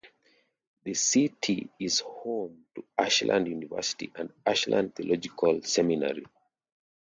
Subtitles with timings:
[0.83, 6.25] The city is home to Ashland University and Ashland Theological Seminary.